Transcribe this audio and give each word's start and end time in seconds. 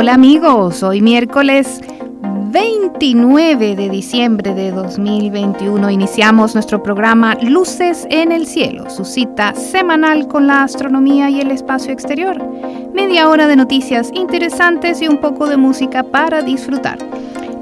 Hola 0.00 0.14
amigos, 0.14 0.84
hoy 0.84 1.02
miércoles 1.02 1.80
29 2.52 3.74
de 3.74 3.90
diciembre 3.90 4.54
de 4.54 4.70
2021 4.70 5.90
iniciamos 5.90 6.54
nuestro 6.54 6.80
programa 6.80 7.34
Luces 7.42 8.06
en 8.08 8.30
el 8.30 8.46
Cielo, 8.46 8.88
su 8.90 9.04
cita 9.04 9.56
semanal 9.56 10.28
con 10.28 10.46
la 10.46 10.62
astronomía 10.62 11.30
y 11.30 11.40
el 11.40 11.50
espacio 11.50 11.92
exterior. 11.92 12.40
Media 12.94 13.28
hora 13.28 13.48
de 13.48 13.56
noticias 13.56 14.12
interesantes 14.14 15.02
y 15.02 15.08
un 15.08 15.18
poco 15.18 15.48
de 15.48 15.56
música 15.56 16.04
para 16.04 16.42
disfrutar. 16.42 16.98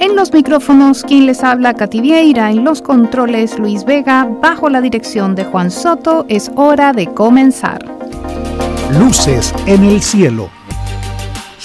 En 0.01 0.15
los 0.15 0.31
micrófonos, 0.31 1.05
quien 1.05 1.25
les 1.25 1.43
habla, 1.43 1.73
Katy 1.73 2.03
Vieira, 2.03 2.51
en 2.51 2.65
los 2.65 2.83
controles, 2.83 3.59
Luis 3.59 3.87
Vega, 3.87 4.29
bajo 4.43 4.69
la 4.69 4.83
dirección 4.83 5.35
de 5.37 5.45
Juan 5.47 5.71
Soto, 5.71 6.27
es 6.29 6.51
hora 6.55 6.93
de 6.93 7.07
comenzar. 7.07 7.83
Luces 8.93 9.55
en 9.65 9.85
el 9.85 10.03
Cielo 10.03 10.51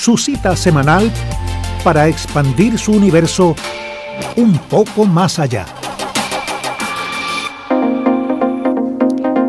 su 0.02 0.18
cita 0.18 0.56
semanal 0.56 1.12
para 1.84 2.08
expandir 2.08 2.80
su 2.80 2.92
universo 2.92 3.56
un 4.36 4.58
poco 4.58 5.06
más 5.06 5.38
allá. 5.38 5.68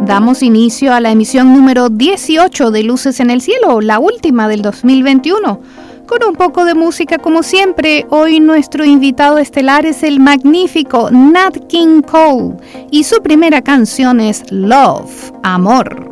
Damos 0.04 0.42
inicio 0.42 0.92
a 0.92 1.00
la 1.00 1.10
emisión 1.10 1.54
número 1.54 1.88
18 1.88 2.70
de 2.70 2.82
Luces 2.82 3.18
en 3.20 3.30
el 3.30 3.40
Cielo, 3.40 3.80
la 3.80 3.98
última 3.98 4.46
del 4.46 4.60
2021. 4.60 5.60
Con 6.06 6.28
un 6.28 6.34
poco 6.34 6.66
de 6.66 6.74
música 6.74 7.16
como 7.16 7.42
siempre, 7.42 8.04
hoy 8.10 8.38
nuestro 8.38 8.84
invitado 8.84 9.38
estelar 9.38 9.86
es 9.86 10.02
el 10.02 10.20
magnífico 10.20 11.10
Nat 11.10 11.66
King 11.68 12.02
Cole 12.02 12.56
y 12.90 13.04
su 13.04 13.22
primera 13.22 13.62
canción 13.62 14.20
es 14.20 14.44
Love, 14.50 15.32
Amor. 15.42 16.11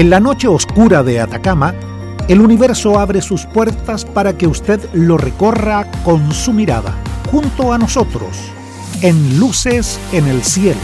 En 0.00 0.08
la 0.08 0.18
noche 0.18 0.48
oscura 0.48 1.02
de 1.02 1.20
Atacama, 1.20 1.74
el 2.26 2.40
universo 2.40 2.98
abre 2.98 3.20
sus 3.20 3.44
puertas 3.44 4.06
para 4.06 4.32
que 4.38 4.46
usted 4.46 4.80
lo 4.94 5.18
recorra 5.18 5.90
con 6.04 6.32
su 6.32 6.54
mirada, 6.54 6.94
junto 7.30 7.70
a 7.70 7.76
nosotros, 7.76 8.34
en 9.02 9.38
Luces 9.38 10.00
en 10.14 10.26
el 10.26 10.42
Cielo. 10.42 10.80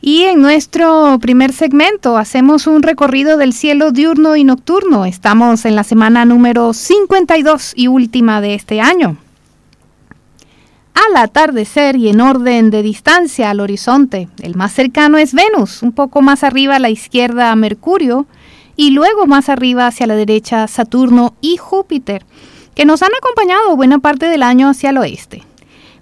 Y 0.00 0.24
en 0.24 0.42
nuestro 0.42 1.16
primer 1.20 1.52
segmento 1.52 2.18
hacemos 2.18 2.66
un 2.66 2.82
recorrido 2.82 3.36
del 3.36 3.52
cielo 3.52 3.92
diurno 3.92 4.34
y 4.34 4.42
nocturno. 4.42 5.04
Estamos 5.04 5.66
en 5.66 5.76
la 5.76 5.84
semana 5.84 6.24
número 6.24 6.72
52 6.72 7.74
y 7.76 7.86
última 7.86 8.40
de 8.40 8.54
este 8.54 8.80
año 8.80 9.18
al 10.96 11.16
atardecer 11.16 11.96
y 11.96 12.08
en 12.08 12.20
orden 12.20 12.70
de 12.70 12.82
distancia 12.82 13.50
al 13.50 13.60
horizonte. 13.60 14.28
El 14.42 14.56
más 14.56 14.72
cercano 14.72 15.18
es 15.18 15.34
Venus, 15.34 15.82
un 15.82 15.92
poco 15.92 16.22
más 16.22 16.42
arriba 16.42 16.76
a 16.76 16.80
la 16.80 16.90
izquierda 16.90 17.54
Mercurio 17.54 18.26
y 18.76 18.90
luego 18.90 19.26
más 19.26 19.48
arriba 19.48 19.86
hacia 19.86 20.06
la 20.06 20.16
derecha 20.16 20.66
Saturno 20.68 21.34
y 21.40 21.58
Júpiter, 21.58 22.24
que 22.74 22.86
nos 22.86 23.02
han 23.02 23.12
acompañado 23.14 23.76
buena 23.76 23.98
parte 23.98 24.26
del 24.26 24.42
año 24.42 24.70
hacia 24.70 24.90
el 24.90 24.98
oeste. 24.98 25.42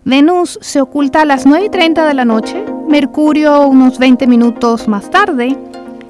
Venus 0.04 0.58
se 0.60 0.80
oculta 0.80 1.22
a 1.22 1.24
las 1.24 1.46
9 1.46 1.66
y 1.66 1.70
30 1.70 2.06
de 2.06 2.14
la 2.14 2.24
noche, 2.24 2.64
Mercurio 2.88 3.66
unos 3.66 3.98
20 3.98 4.26
minutos 4.26 4.86
más 4.86 5.10
tarde, 5.10 5.56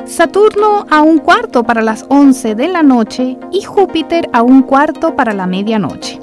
Saturno 0.05 0.85
a 0.91 1.01
un 1.01 1.19
cuarto 1.19 1.65
para 1.65 1.81
las 1.81 2.05
11 2.11 2.55
de 2.55 2.69
la 2.69 2.83
noche 2.83 3.39
y 3.51 3.63
Júpiter 3.63 4.29
a 4.35 4.43
un 4.43 4.63
cuarto 4.63 5.17
para 5.17 5.33
la 5.33 5.47
medianoche. 5.47 6.21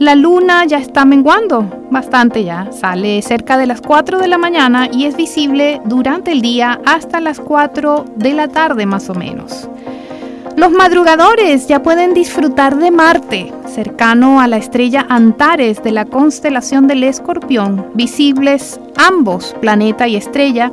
La 0.00 0.14
luna 0.14 0.64
ya 0.64 0.78
está 0.78 1.04
menguando, 1.04 1.86
bastante 1.90 2.42
ya. 2.42 2.72
Sale 2.72 3.20
cerca 3.20 3.58
de 3.58 3.66
las 3.66 3.82
4 3.82 4.18
de 4.18 4.28
la 4.28 4.38
mañana 4.38 4.88
y 4.90 5.04
es 5.04 5.14
visible 5.14 5.82
durante 5.84 6.32
el 6.32 6.40
día 6.40 6.80
hasta 6.86 7.20
las 7.20 7.38
4 7.38 8.06
de 8.16 8.32
la 8.32 8.48
tarde 8.48 8.86
más 8.86 9.10
o 9.10 9.14
menos. 9.14 9.68
Los 10.56 10.72
madrugadores 10.72 11.68
ya 11.68 11.82
pueden 11.82 12.14
disfrutar 12.14 12.78
de 12.78 12.90
Marte, 12.90 13.52
cercano 13.66 14.40
a 14.40 14.48
la 14.48 14.56
estrella 14.56 15.04
Antares 15.06 15.82
de 15.82 15.92
la 15.92 16.06
constelación 16.06 16.86
del 16.86 17.04
Escorpión, 17.04 17.90
visibles 17.92 18.80
ambos, 18.96 19.54
planeta 19.60 20.08
y 20.08 20.16
estrella, 20.16 20.72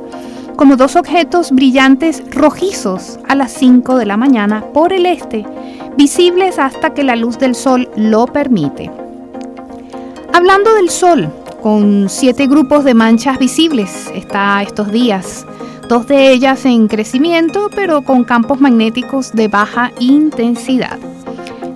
como 0.56 0.76
dos 0.76 0.96
objetos 0.96 1.52
brillantes 1.52 2.22
rojizos 2.30 3.18
a 3.28 3.34
las 3.34 3.52
5 3.52 3.98
de 3.98 4.06
la 4.06 4.16
mañana 4.16 4.64
por 4.72 4.94
el 4.94 5.04
este, 5.04 5.44
visibles 5.98 6.58
hasta 6.58 6.94
que 6.94 7.04
la 7.04 7.14
luz 7.14 7.38
del 7.38 7.54
Sol 7.54 7.90
lo 7.94 8.24
permite. 8.24 8.90
Hablando 10.32 10.74
del 10.74 10.90
Sol, 10.90 11.32
con 11.62 12.08
siete 12.08 12.46
grupos 12.46 12.84
de 12.84 12.94
manchas 12.94 13.38
visibles 13.38 14.10
está 14.14 14.62
estos 14.62 14.92
días, 14.92 15.46
dos 15.88 16.06
de 16.06 16.30
ellas 16.30 16.64
en 16.64 16.88
crecimiento 16.88 17.70
pero 17.74 18.02
con 18.02 18.24
campos 18.24 18.60
magnéticos 18.60 19.32
de 19.32 19.48
baja 19.48 19.92
intensidad. 19.98 20.98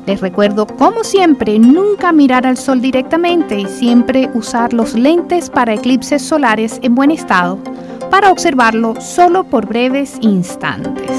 Les 0.07 0.21
recuerdo, 0.21 0.67
como 0.67 1.05
siempre, 1.05 1.59
nunca 1.59 2.13
mirar 2.13 2.47
al 2.47 2.57
sol 2.57 2.81
directamente 2.81 3.61
y 3.61 3.67
siempre 3.67 4.29
usar 4.35 4.73
los 4.73 4.95
lentes 4.95 5.49
para 5.49 5.75
eclipses 5.75 6.23
solares 6.23 6.81
en 6.83 6.95
buen 6.95 7.13
estado 7.13 7.59
para 8.11 8.31
observarlo 8.31 9.01
solo 9.01 9.45
por 9.45 9.67
breves 9.67 10.17
instantes. 10.21 11.11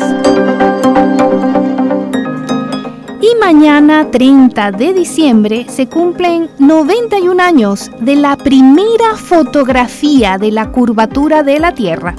Mañana 3.40 4.10
30 4.12 4.72
de 4.72 4.94
diciembre 4.94 5.66
se 5.70 5.88
cumplen 5.88 6.50
91 6.60 7.42
años 7.42 7.90
de 8.00 8.16
la 8.16 8.38
primera 8.38 9.16
fotografía 9.16 10.38
de 10.38 10.52
la 10.52 10.72
curvatura 10.72 11.44
de 11.44 11.60
la 11.60 11.74
Tierra, 11.74 12.16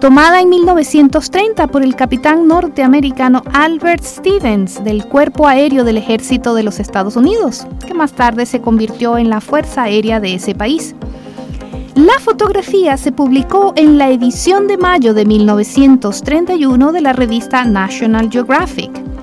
tomada 0.00 0.40
en 0.40 0.48
1930 0.48 1.66
por 1.68 1.82
el 1.82 1.96
capitán 1.96 2.46
norteamericano 2.46 3.42
Albert 3.52 4.02
Stevens 4.02 4.82
del 4.84 5.06
Cuerpo 5.06 5.46
Aéreo 5.46 5.84
del 5.84 5.96
Ejército 5.96 6.54
de 6.54 6.62
los 6.62 6.80
Estados 6.80 7.16
Unidos, 7.16 7.66
que 7.86 7.94
más 7.94 8.12
tarde 8.12 8.46
se 8.46 8.60
convirtió 8.60 9.18
en 9.18 9.30
la 9.30 9.40
Fuerza 9.40 9.84
Aérea 9.84 10.20
de 10.20 10.34
ese 10.34 10.54
país. 10.54 10.94
La 11.94 12.18
fotografía 12.20 12.96
se 12.96 13.12
publicó 13.12 13.72
en 13.76 13.98
la 13.98 14.08
edición 14.10 14.66
de 14.66 14.76
mayo 14.76 15.14
de 15.14 15.24
1931 15.24 16.92
de 16.92 17.00
la 17.00 17.12
revista 17.12 17.64
National 17.64 18.30
Geographic. 18.30 19.17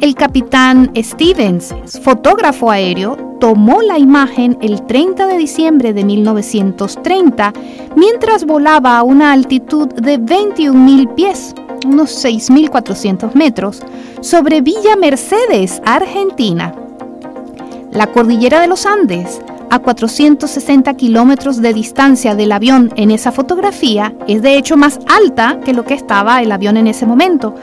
El 0.00 0.14
capitán 0.14 0.92
Stevens, 0.94 1.74
fotógrafo 2.02 2.70
aéreo, 2.70 3.16
tomó 3.40 3.80
la 3.80 3.98
imagen 3.98 4.58
el 4.60 4.84
30 4.84 5.26
de 5.26 5.38
diciembre 5.38 5.94
de 5.94 6.04
1930 6.04 7.52
mientras 7.96 8.44
volaba 8.44 8.98
a 8.98 9.02
una 9.02 9.32
altitud 9.32 9.88
de 9.88 10.20
21.000 10.20 11.14
pies, 11.14 11.54
unos 11.86 12.24
6.400 12.24 13.32
metros, 13.34 13.82
sobre 14.20 14.60
Villa 14.60 14.96
Mercedes, 14.96 15.80
Argentina. 15.86 16.74
La 17.90 18.08
cordillera 18.08 18.60
de 18.60 18.66
los 18.66 18.84
Andes, 18.84 19.40
a 19.70 19.78
460 19.78 20.92
kilómetros 20.94 21.62
de 21.62 21.72
distancia 21.72 22.34
del 22.34 22.52
avión 22.52 22.92
en 22.96 23.10
esa 23.10 23.32
fotografía, 23.32 24.14
es 24.28 24.42
de 24.42 24.58
hecho 24.58 24.76
más 24.76 25.00
alta 25.08 25.58
que 25.64 25.72
lo 25.72 25.84
que 25.84 25.94
estaba 25.94 26.42
el 26.42 26.52
avión 26.52 26.76
en 26.76 26.86
ese 26.86 27.06
momento 27.06 27.54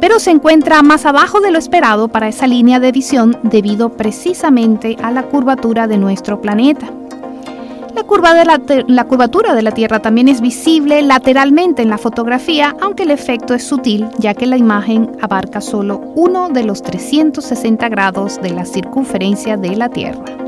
pero 0.00 0.18
se 0.18 0.30
encuentra 0.30 0.82
más 0.82 1.06
abajo 1.06 1.40
de 1.40 1.50
lo 1.50 1.58
esperado 1.58 2.08
para 2.08 2.28
esa 2.28 2.46
línea 2.46 2.80
de 2.80 2.92
visión 2.92 3.36
debido 3.42 3.90
precisamente 3.90 4.96
a 5.02 5.10
la 5.10 5.24
curvatura 5.24 5.86
de 5.86 5.98
nuestro 5.98 6.40
planeta. 6.40 6.88
La, 7.94 8.04
curva 8.04 8.32
de 8.32 8.44
la, 8.86 9.04
curvatura 9.04 9.54
de 9.54 9.62
la 9.62 9.72
Tierra 9.72 10.00
también 10.00 10.28
es 10.28 10.40
visible 10.40 11.02
lateralmente 11.02 11.82
en 11.82 11.90
la 11.90 11.98
fotografía, 11.98 12.76
aunque 12.80 13.02
el 13.02 13.10
efecto 13.10 13.54
es 13.54 13.64
sutil, 13.64 14.06
ya 14.18 14.34
que 14.34 14.46
la 14.46 14.56
imagen 14.56 15.10
abarca 15.20 15.60
solo 15.60 16.00
uno 16.14 16.48
de 16.48 16.62
los 16.62 16.82
360 16.82 17.88
grados 17.88 18.40
de 18.40 18.50
la 18.50 18.64
circunferencia 18.64 19.56
de 19.56 19.74
la 19.74 19.88
Tierra. 19.88 20.47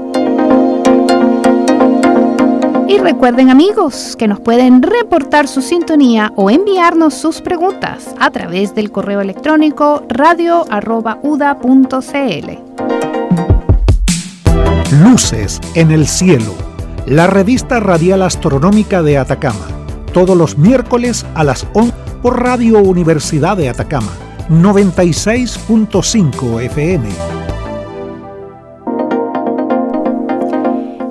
Y 2.91 2.99
recuerden 2.99 3.49
amigos 3.51 4.17
que 4.19 4.27
nos 4.27 4.41
pueden 4.41 4.83
reportar 4.83 5.47
su 5.47 5.63
sintonía 5.63 6.33
o 6.35 6.51
enviarnos 6.51 7.15
sus 7.15 7.41
preguntas 7.41 8.13
a 8.19 8.33
través 8.33 8.75
del 8.75 8.91
correo 8.91 9.21
electrónico 9.21 10.03
radio.uda.cl. 10.09 10.65
Luces 15.05 15.61
en 15.77 15.93
el 15.93 16.09
cielo, 16.09 16.53
la 17.07 17.29
revista 17.29 17.79
radial 17.79 18.23
astronómica 18.23 19.05
de 19.05 19.19
Atacama, 19.19 19.69
todos 20.13 20.37
los 20.37 20.59
miércoles 20.59 21.25
a 21.37 21.45
las 21.45 21.69
11 21.75 21.95
por 22.23 22.43
Radio 22.43 22.81
Universidad 22.81 23.57
de 23.57 23.69
Atacama, 23.69 24.11
96.5 24.49 26.61
FM. 26.63 27.40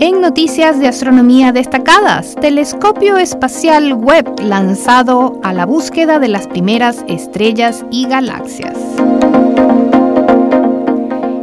En 0.01 0.21
noticias 0.21 0.79
de 0.79 0.87
astronomía 0.87 1.51
destacadas, 1.51 2.33
telescopio 2.39 3.17
espacial 3.17 3.93
Webb 3.93 4.39
lanzado 4.39 5.37
a 5.43 5.51
la 5.51 5.65
búsqueda 5.65 6.19
de 6.19 6.29
las 6.29 6.47
primeras 6.47 7.03
estrellas 7.09 7.83
y 7.91 8.07
galaxias. 8.07 8.77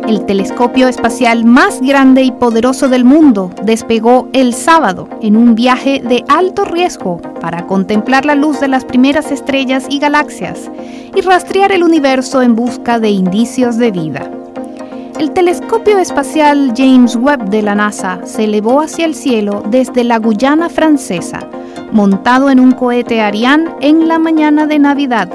El 0.08 0.25
telescopio 0.25 0.88
espacial 0.88 1.44
más 1.44 1.82
grande 1.82 2.23
y 2.23 2.31
poderoso 2.31 2.88
del 2.88 3.05
mundo 3.05 3.50
despegó 3.62 4.31
el 4.32 4.55
sábado 4.55 5.06
en 5.20 5.37
un 5.37 5.55
viaje 5.55 6.00
de 6.00 6.25
alto 6.26 6.64
riesgo 6.64 7.20
para 7.43 7.67
contemplar 7.67 8.25
la 8.25 8.37
luz 8.37 8.59
de 8.61 8.69
las 8.69 8.87
primeras 8.87 9.31
estrellas 9.32 9.85
y 9.91 9.99
galaxias 9.99 10.70
y 11.14 11.20
rastrear 11.20 11.73
el 11.73 11.82
universo 11.82 12.41
en 12.41 12.56
busca 12.56 12.99
de 13.00 13.11
indicios 13.11 13.76
de 13.76 13.91
vida. 13.91 14.31
El 15.18 15.30
telescopio 15.30 15.98
espacial 15.98 16.74
James 16.76 17.16
Webb 17.16 17.48
de 17.48 17.62
la 17.62 17.74
NASA 17.74 18.20
se 18.26 18.44
elevó 18.44 18.82
hacia 18.82 19.06
el 19.06 19.14
cielo 19.14 19.62
desde 19.70 20.04
la 20.04 20.18
Guyana 20.18 20.68
francesa, 20.68 21.40
montado 21.90 22.50
en 22.50 22.60
un 22.60 22.72
cohete 22.72 23.22
Ariane 23.22 23.70
en 23.80 24.08
la 24.08 24.18
mañana 24.18 24.66
de 24.66 24.78
Navidad. 24.78 25.30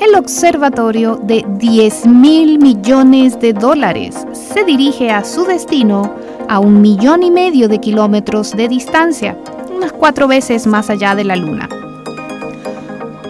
El 0.00 0.14
observatorio 0.14 1.16
de 1.22 1.44
10 1.58 2.06
mil 2.06 2.58
millones 2.58 3.38
de 3.40 3.52
dólares 3.52 4.26
se 4.32 4.64
dirige 4.64 5.10
a 5.10 5.22
su 5.22 5.44
destino 5.44 6.10
a 6.48 6.58
un 6.58 6.80
millón 6.80 7.22
y 7.22 7.30
medio 7.30 7.68
de 7.68 7.80
kilómetros 7.80 8.52
de 8.52 8.68
distancia, 8.68 9.36
unas 9.76 9.92
cuatro 9.92 10.28
veces 10.28 10.66
más 10.66 10.88
allá 10.88 11.14
de 11.14 11.24
la 11.24 11.36
Luna. 11.36 11.68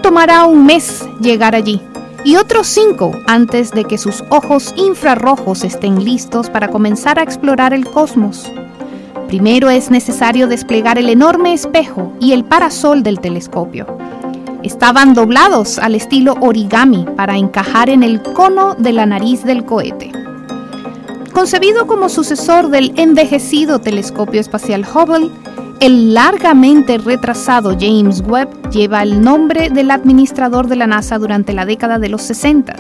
Tomará 0.03 0.45
un 0.45 0.67
mes 0.67 1.05
llegar 1.21 1.57
allí 1.57 1.81
y 2.25 2.37
otros 2.37 2.67
cinco 2.67 3.13
antes 3.27 3.71
de 3.71 3.85
que 3.85 3.99
sus 3.99 4.25
ojos 4.31 4.75
infrarrojos 4.77 5.63
estén 5.63 6.03
listos 6.03 6.49
para 6.49 6.69
comenzar 6.69 7.19
a 7.19 7.23
explorar 7.23 7.75
el 7.75 7.85
cosmos. 7.85 8.51
Primero 9.29 9.69
es 9.69 9.91
necesario 9.91 10.49
desplegar 10.49 10.99
el 10.99 11.11
enorme 11.11 11.53
espejo 11.53 12.13
y 12.21 12.33
el 12.33 12.45
parasol 12.45 13.03
del 13.03 13.21
telescopio. 13.21 13.87
Estaban 14.63 15.13
doblados 15.13 15.79
al 15.79 15.95
estilo 15.95 16.37
origami 16.41 17.07
para 17.17 17.37
encajar 17.37 17.91
en 17.91 18.03
el 18.03 18.23
cono 18.23 18.75
de 18.75 18.93
la 18.93 19.05
nariz 19.05 19.45
del 19.45 19.65
cohete. 19.65 20.11
Concebido 21.35 21.87
como 21.87 22.09
sucesor 22.09 22.71
del 22.71 22.93
envejecido 22.97 23.81
telescopio 23.81 24.41
espacial 24.41 24.87
Hubble, 24.87 25.31
el 25.85 26.15
largamente 26.15 26.97
retrasado 26.97 27.77
James 27.79 28.23
Webb 28.27 28.71
lleva 28.71 29.03
el 29.03 29.21
nombre 29.21 29.69
del 29.69 29.91
administrador 29.91 30.67
de 30.67 30.77
la 30.77 30.87
NASA 30.87 31.19
durante 31.19 31.53
la 31.53 31.67
década 31.67 31.99
de 31.99 32.09
los 32.09 32.23
60. 32.23 32.75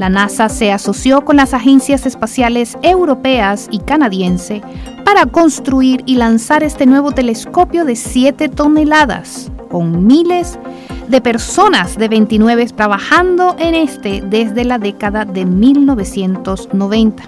La 0.00 0.08
NASA 0.08 0.48
se 0.48 0.72
asoció 0.72 1.24
con 1.24 1.36
las 1.36 1.54
agencias 1.54 2.04
espaciales 2.04 2.76
europeas 2.82 3.68
y 3.70 3.78
canadiense 3.78 4.62
para 5.04 5.26
construir 5.26 6.02
y 6.04 6.16
lanzar 6.16 6.64
este 6.64 6.86
nuevo 6.86 7.12
telescopio 7.12 7.84
de 7.84 7.94
7 7.94 8.48
toneladas, 8.48 9.52
con 9.70 10.04
miles 10.04 10.58
de 11.06 11.20
personas 11.20 11.96
de 11.96 12.08
29 12.08 12.66
trabajando 12.74 13.54
en 13.60 13.76
este 13.76 14.22
desde 14.22 14.64
la 14.64 14.78
década 14.78 15.24
de 15.24 15.46
1990. 15.46 17.22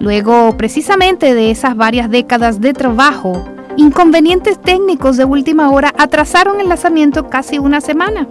Luego, 0.00 0.56
precisamente 0.56 1.34
de 1.34 1.50
esas 1.50 1.76
varias 1.76 2.10
décadas 2.10 2.58
de 2.58 2.72
trabajo, 2.72 3.44
Inconvenientes 3.76 4.60
técnicos 4.60 5.16
de 5.16 5.24
última 5.24 5.70
hora 5.70 5.94
atrasaron 5.96 6.60
el 6.60 6.68
lanzamiento 6.68 7.28
casi 7.30 7.58
una 7.58 7.80
semana 7.80 8.26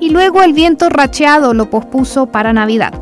y 0.00 0.10
luego 0.10 0.42
el 0.42 0.52
viento 0.52 0.88
racheado 0.88 1.52
lo 1.52 1.68
pospuso 1.68 2.26
para 2.26 2.52
Navidad. 2.52 2.92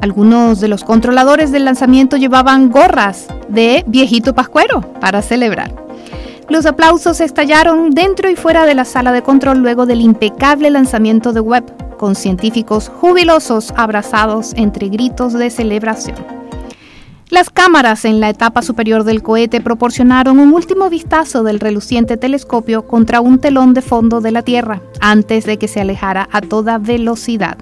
Algunos 0.00 0.60
de 0.60 0.66
los 0.66 0.82
controladores 0.82 1.52
del 1.52 1.64
lanzamiento 1.64 2.16
llevaban 2.16 2.70
gorras 2.70 3.28
de 3.48 3.84
viejito 3.86 4.34
pascuero 4.34 4.80
para 5.00 5.22
celebrar. 5.22 5.72
Los 6.48 6.66
aplausos 6.66 7.20
estallaron 7.20 7.90
dentro 7.90 8.28
y 8.28 8.34
fuera 8.34 8.66
de 8.66 8.74
la 8.74 8.84
sala 8.84 9.12
de 9.12 9.22
control 9.22 9.58
luego 9.58 9.86
del 9.86 10.00
impecable 10.00 10.70
lanzamiento 10.70 11.32
de 11.32 11.40
Webb, 11.40 11.96
con 11.98 12.16
científicos 12.16 12.90
jubilosos 13.00 13.72
abrazados 13.76 14.52
entre 14.56 14.88
gritos 14.88 15.34
de 15.34 15.50
celebración. 15.50 16.41
Las 17.32 17.48
cámaras 17.48 18.04
en 18.04 18.20
la 18.20 18.28
etapa 18.28 18.60
superior 18.60 19.04
del 19.04 19.22
cohete 19.22 19.62
proporcionaron 19.62 20.38
un 20.38 20.52
último 20.52 20.90
vistazo 20.90 21.42
del 21.42 21.60
reluciente 21.60 22.18
telescopio 22.18 22.86
contra 22.86 23.22
un 23.22 23.38
telón 23.38 23.72
de 23.72 23.80
fondo 23.80 24.20
de 24.20 24.32
la 24.32 24.42
Tierra 24.42 24.82
antes 25.00 25.46
de 25.46 25.56
que 25.56 25.66
se 25.66 25.80
alejara 25.80 26.28
a 26.30 26.42
toda 26.42 26.76
velocidad. 26.76 27.56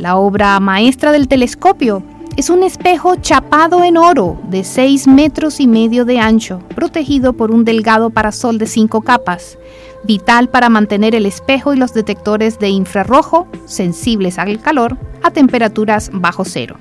La 0.00 0.16
obra 0.16 0.58
maestra 0.58 1.12
del 1.12 1.28
telescopio 1.28 2.02
es 2.36 2.50
un 2.50 2.64
espejo 2.64 3.14
chapado 3.14 3.84
en 3.84 3.96
oro 3.96 4.40
de 4.48 4.64
6 4.64 5.06
metros 5.06 5.60
y 5.60 5.68
medio 5.68 6.04
de 6.04 6.18
ancho, 6.18 6.58
protegido 6.74 7.34
por 7.34 7.52
un 7.52 7.64
delgado 7.64 8.10
parasol 8.10 8.58
de 8.58 8.66
5 8.66 9.02
capas, 9.02 9.58
vital 10.02 10.48
para 10.48 10.68
mantener 10.68 11.14
el 11.14 11.26
espejo 11.26 11.72
y 11.72 11.76
los 11.76 11.94
detectores 11.94 12.58
de 12.58 12.70
infrarrojo, 12.70 13.46
sensibles 13.64 14.40
al 14.40 14.60
calor, 14.60 14.98
a 15.22 15.30
temperaturas 15.30 16.10
bajo 16.12 16.44
cero. 16.44 16.78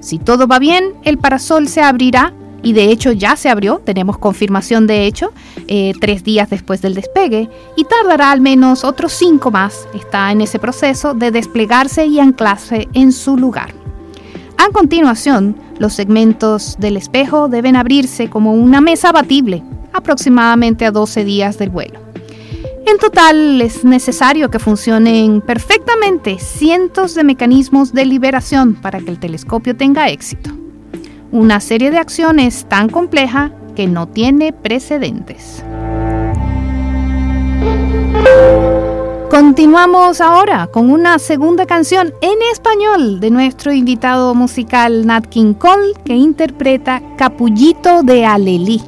Si 0.00 0.18
todo 0.18 0.46
va 0.46 0.58
bien, 0.58 0.94
el 1.04 1.18
parasol 1.18 1.68
se 1.68 1.82
abrirá 1.82 2.32
y 2.62 2.72
de 2.72 2.90
hecho 2.90 3.12
ya 3.12 3.36
se 3.36 3.48
abrió, 3.48 3.80
tenemos 3.84 4.18
confirmación 4.18 4.86
de 4.86 5.06
hecho, 5.06 5.32
eh, 5.68 5.92
tres 6.00 6.24
días 6.24 6.50
después 6.50 6.82
del 6.82 6.94
despegue, 6.94 7.48
y 7.76 7.84
tardará 7.84 8.30
al 8.30 8.40
menos 8.40 8.84
otros 8.84 9.12
cinco 9.12 9.50
más, 9.50 9.88
está 9.94 10.30
en 10.30 10.40
ese 10.40 10.58
proceso 10.58 11.14
de 11.14 11.30
desplegarse 11.30 12.06
y 12.06 12.20
anclarse 12.20 12.88
en 12.92 13.12
su 13.12 13.36
lugar. 13.36 13.72
A 14.58 14.70
continuación, 14.72 15.56
los 15.78 15.94
segmentos 15.94 16.76
del 16.78 16.98
espejo 16.98 17.48
deben 17.48 17.76
abrirse 17.76 18.28
como 18.28 18.52
una 18.52 18.82
mesa 18.82 19.08
abatible, 19.08 19.62
aproximadamente 19.92 20.84
a 20.84 20.90
12 20.90 21.24
días 21.24 21.56
del 21.56 21.70
vuelo. 21.70 22.09
En 22.90 22.98
total 22.98 23.60
es 23.60 23.84
necesario 23.84 24.50
que 24.50 24.58
funcionen 24.58 25.42
perfectamente 25.42 26.40
cientos 26.40 27.14
de 27.14 27.22
mecanismos 27.22 27.92
de 27.92 28.04
liberación 28.04 28.74
para 28.74 28.98
que 28.98 29.10
el 29.12 29.20
telescopio 29.20 29.76
tenga 29.76 30.08
éxito. 30.08 30.50
Una 31.30 31.60
serie 31.60 31.92
de 31.92 31.98
acciones 31.98 32.66
tan 32.68 32.88
compleja 32.88 33.52
que 33.76 33.86
no 33.86 34.08
tiene 34.08 34.52
precedentes. 34.52 35.62
Continuamos 39.30 40.20
ahora 40.20 40.66
con 40.66 40.90
una 40.90 41.20
segunda 41.20 41.66
canción 41.66 42.12
en 42.20 42.42
español 42.50 43.20
de 43.20 43.30
nuestro 43.30 43.72
invitado 43.72 44.34
musical 44.34 45.06
Nat 45.06 45.26
King 45.26 45.54
Cole 45.54 45.92
que 46.04 46.14
interpreta 46.14 47.00
Capullito 47.16 48.02
de 48.02 48.26
Alelí. 48.26 48.82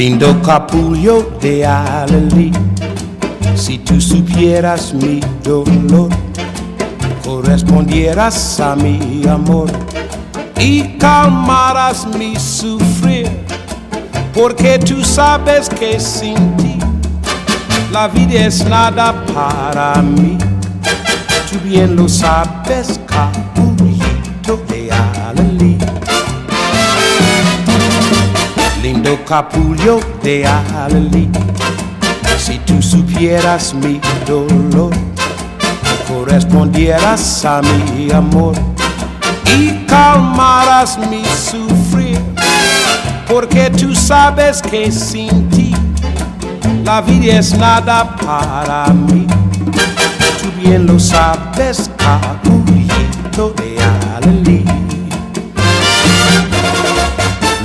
Lindo 0.00 0.40
capullo 0.40 1.30
de 1.42 1.66
Alelí, 1.66 2.50
si 3.54 3.76
tú 3.80 4.00
supieras 4.00 4.94
mi 4.94 5.20
dolor, 5.44 6.08
correspondieras 7.22 8.58
a 8.60 8.74
mi 8.76 9.28
amor 9.28 9.70
y 10.58 10.96
calmaras 10.96 12.06
mi 12.16 12.34
sufrir, 12.36 13.28
porque 14.32 14.78
tú 14.78 15.04
sabes 15.04 15.68
que 15.68 16.00
sin 16.00 16.56
ti 16.56 16.78
la 17.92 18.08
vida 18.08 18.46
es 18.46 18.64
nada 18.64 19.22
para 19.34 20.00
mí. 20.00 20.38
Tú 21.50 21.58
bien 21.62 21.94
lo 21.94 22.08
sabes, 22.08 22.98
capullito 23.06 23.49
capullo 29.30 30.00
de 30.24 30.44
Alelí. 30.44 31.30
Si 32.36 32.58
tú 32.66 32.82
supieras 32.82 33.72
mi 33.72 34.00
dolor, 34.26 34.90
correspondieras 36.08 37.44
a 37.44 37.62
mi 37.62 38.10
amor 38.10 38.56
y 39.56 39.86
calmaras 39.86 40.98
mi 41.08 41.22
sufrir, 41.26 42.20
porque 43.28 43.70
tú 43.70 43.94
sabes 43.94 44.60
que 44.60 44.90
sin 44.90 45.48
ti 45.50 45.76
la 46.84 47.00
vida 47.00 47.38
es 47.38 47.56
nada 47.56 48.16
para 48.16 48.88
mí. 48.88 49.28
Tú 50.42 50.60
bien 50.60 50.86
lo 50.88 50.98
sabes, 50.98 51.88
capullito 51.96 53.54
de 53.56 53.76
Alelí. 54.16 54.59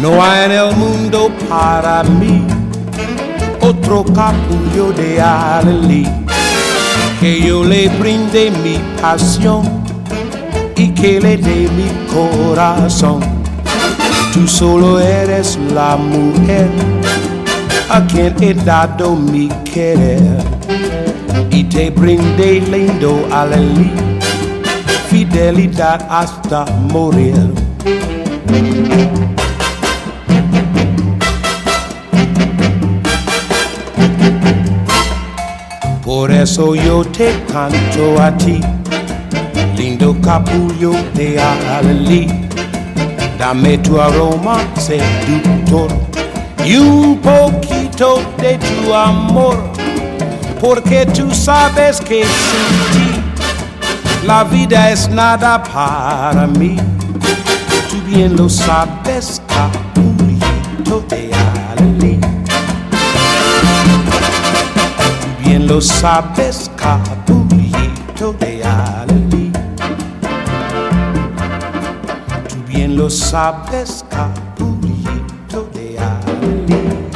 No 0.06 0.22
hay 0.24 0.46
en 0.46 0.52
el 0.52 0.76
mundo 0.76 1.32
para 1.50 2.04
mí 2.04 2.44
otro 3.60 4.04
capullo 4.04 4.92
de 4.96 5.20
Alelí 5.20 6.08
que 7.20 7.42
yo 7.42 7.64
le 7.64 7.90
brinde 7.90 8.52
mi 8.64 8.78
pasión 9.02 9.64
y 10.76 10.90
que 10.90 11.20
le 11.20 11.38
dé 11.38 11.68
mi 11.72 11.90
corazón. 12.14 13.20
Tú 14.32 14.48
solo 14.48 15.00
eres 15.00 15.58
la 15.74 15.98
mujer 15.98 16.70
a 17.90 18.06
quien 18.06 18.36
he 18.44 18.54
dado 18.54 19.16
mi 19.16 19.50
querer 19.74 20.38
y 21.50 21.64
te 21.64 21.90
brindé 21.90 22.62
lindo 22.62 23.28
Alelí, 23.32 23.92
fidelidad 25.10 26.06
hasta 26.12 26.64
morir. 26.94 27.52
Yo 36.46 37.04
te 37.06 37.44
canto 37.52 38.22
a 38.22 38.32
ti, 38.38 38.62
lindo 39.76 40.16
capullo 40.22 40.92
de 41.16 41.42
Alelí. 41.42 42.28
Dame 43.40 43.80
tu 43.80 44.00
aroma 44.00 44.58
seductor 44.76 45.90
y 46.64 46.78
un 46.78 47.18
poquito 47.18 48.22
de 48.38 48.60
tu 48.60 48.94
amor, 48.94 49.58
porque 50.62 51.08
tú 51.08 51.34
sabes 51.34 52.00
que 52.00 52.24
sin 52.24 52.92
ti 52.94 54.28
la 54.28 54.44
vida 54.44 54.92
es 54.92 55.10
nada 55.10 55.64
para 55.64 56.46
mí. 56.46 56.76
Tú 57.90 57.98
bien 58.06 58.36
lo 58.36 58.48
sabes, 58.50 59.42
capullito 59.48 61.04
de 61.10 61.35
lo 65.76 65.82
sabes, 65.82 66.72
capullito 66.78 68.32
de 68.40 68.64
Alelí. 68.64 69.52
Tú 72.48 72.56
bien 72.66 72.96
lo 72.96 73.10
sabes, 73.10 74.06
capullito 74.10 75.70
de 75.74 76.00
Alelí. 76.00 77.10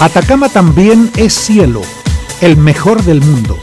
Atacama 0.00 0.48
también 0.48 1.12
es 1.14 1.32
cielo, 1.32 1.82
el 2.40 2.56
mejor 2.56 3.04
del 3.04 3.20
mundo, 3.20 3.56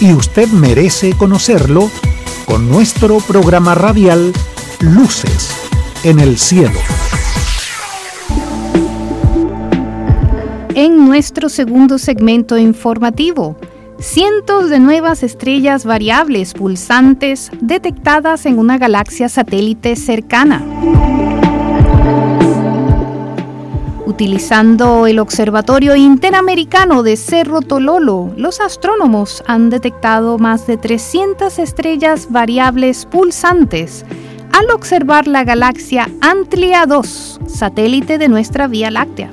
y 0.00 0.14
usted 0.14 0.48
merece 0.48 1.12
conocerlo 1.12 1.90
con 2.46 2.70
nuestro 2.70 3.18
programa 3.18 3.74
radial 3.74 4.32
Luces 4.80 5.50
en 6.04 6.20
el 6.20 6.38
cielo. 6.38 6.80
En 10.80 11.04
nuestro 11.04 11.48
segundo 11.48 11.98
segmento 11.98 12.56
informativo, 12.56 13.56
cientos 13.98 14.70
de 14.70 14.78
nuevas 14.78 15.24
estrellas 15.24 15.84
variables 15.84 16.54
pulsantes 16.54 17.50
detectadas 17.60 18.46
en 18.46 18.60
una 18.60 18.78
galaxia 18.78 19.28
satélite 19.28 19.96
cercana. 19.96 20.62
Utilizando 24.06 25.08
el 25.08 25.18
Observatorio 25.18 25.96
Interamericano 25.96 27.02
de 27.02 27.16
Cerro 27.16 27.60
Tololo, 27.60 28.32
los 28.36 28.60
astrónomos 28.60 29.42
han 29.48 29.70
detectado 29.70 30.38
más 30.38 30.68
de 30.68 30.76
300 30.76 31.58
estrellas 31.58 32.28
variables 32.30 33.04
pulsantes 33.04 34.04
al 34.52 34.70
observar 34.70 35.26
la 35.26 35.42
galaxia 35.42 36.08
Antlia 36.20 36.86
2, 36.86 37.40
satélite 37.48 38.16
de 38.18 38.28
nuestra 38.28 38.68
Vía 38.68 38.92
Láctea. 38.92 39.32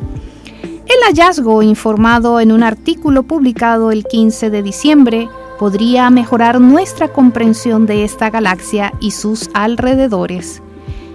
El 0.88 1.02
hallazgo, 1.04 1.64
informado 1.64 2.40
en 2.40 2.52
un 2.52 2.62
artículo 2.62 3.24
publicado 3.24 3.92
el 3.92 4.06
15 4.06 4.52
de 4.52 4.62
diciembre, 4.62 5.30
podría 5.58 6.10
mejorar 6.12 6.62
nuestra 6.62 7.08
comprensión 7.08 7.86
de 7.86 8.04
esta 8.04 8.30
galaxia 8.30 8.94
y 9.00 9.12
sus 9.12 9.50
alrededores. 9.54 10.62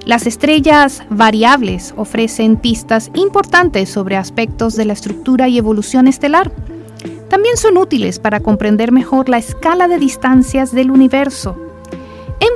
Las 0.06 0.26
estrellas 0.26 1.04
variables 1.08 1.94
ofrecen 1.96 2.56
pistas 2.56 3.10
importantes 3.14 3.90
sobre 3.90 4.16
aspectos 4.16 4.74
de 4.74 4.86
la 4.86 4.94
estructura 4.94 5.46
y 5.48 5.58
evolución 5.58 6.08
estelar. 6.08 6.50
También 7.28 7.56
son 7.56 7.76
útiles 7.76 8.18
para 8.18 8.40
comprender 8.40 8.90
mejor 8.90 9.28
la 9.28 9.38
escala 9.38 9.86
de 9.86 9.98
distancias 9.98 10.72
del 10.72 10.90
universo. 10.90 11.69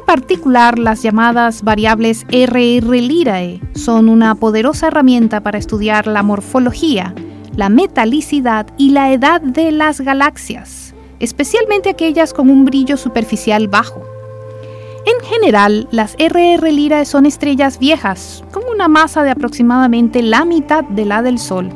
Particular, 0.07 0.79
las 0.79 1.03
llamadas 1.03 1.63
variables 1.63 2.27
RR 2.29 3.01
Lirae 3.01 3.61
son 3.75 4.09
una 4.09 4.35
poderosa 4.35 4.89
herramienta 4.89 5.41
para 5.41 5.59
estudiar 5.59 6.07
la 6.07 6.23
morfología, 6.23 7.15
la 7.57 7.71
metalicidad 7.71 8.67
y 8.77 8.91
la 8.91 9.13
edad 9.13 9.41
de 9.41 9.73
las 9.73 10.03
galaxias, 10.03 10.95
especialmente 11.21 11.89
aquellas 11.89 12.35
con 12.35 12.51
un 12.51 12.67
brillo 12.67 12.97
superficial 12.99 13.67
bajo. 13.67 14.03
En 15.07 15.27
general, 15.27 15.89
las 15.91 16.17
RR 16.19 16.71
Lyrae 16.71 17.07
son 17.07 17.25
estrellas 17.25 17.79
viejas, 17.79 18.45
con 18.53 18.63
una 18.73 18.89
masa 18.89 19.23
de 19.23 19.31
aproximadamente 19.31 20.23
la 20.23 20.45
mitad 20.45 20.85
de 20.85 21.07
la 21.07 21.23
del 21.23 21.39
Sol, 21.39 21.71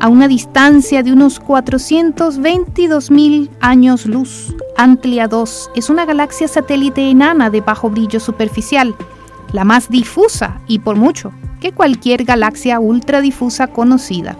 a 0.00 0.08
una 0.08 0.28
distancia 0.28 1.02
de 1.02 1.12
unos 1.12 1.42
422.000 1.42 3.50
años 3.60 4.06
luz. 4.06 4.54
Antlia 4.76 5.28
2 5.28 5.72
es 5.74 5.90
una 5.90 6.06
galaxia 6.06 6.48
satélite 6.48 7.10
enana 7.10 7.50
de 7.50 7.60
bajo 7.60 7.90
brillo 7.90 8.20
superficial, 8.20 8.94
la 9.52 9.64
más 9.64 9.88
difusa 9.88 10.60
y 10.66 10.78
por 10.78 10.96
mucho 10.96 11.32
que 11.60 11.72
cualquier 11.72 12.24
galaxia 12.24 12.78
ultradifusa 12.78 13.66
conocida. 13.66 14.36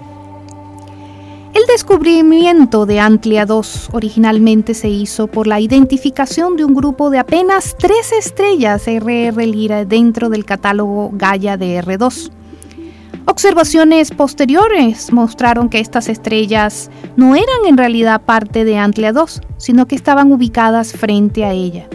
El 1.54 1.66
descubrimiento 1.66 2.86
de 2.86 3.00
Antlia 3.00 3.44
2 3.44 3.88
originalmente 3.92 4.74
se 4.74 4.88
hizo 4.88 5.26
por 5.26 5.48
la 5.48 5.60
identificación 5.60 6.56
de 6.56 6.64
un 6.64 6.74
grupo 6.74 7.10
de 7.10 7.18
apenas 7.18 7.74
tres 7.76 8.12
estrellas 8.12 8.86
RR 8.86 9.44
Lyrae 9.44 9.86
dentro 9.86 10.28
del 10.28 10.44
catálogo 10.44 11.10
Gaia 11.14 11.56
de 11.56 11.82
R2. 11.82 12.30
Observaciones 13.26 14.10
posteriores 14.10 15.12
mostraron 15.12 15.68
que 15.68 15.80
estas 15.80 16.08
estrellas 16.08 16.90
no 17.16 17.36
eran 17.36 17.66
en 17.66 17.76
realidad 17.76 18.22
parte 18.22 18.64
de 18.64 18.78
Antlia 18.78 19.12
2, 19.12 19.42
sino 19.58 19.86
que 19.86 19.94
estaban 19.94 20.32
ubicadas 20.32 20.92
frente 20.92 21.44
a 21.44 21.52
ella. 21.52 21.88